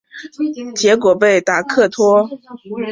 [0.75, 2.79] 结果被达克托阻止了。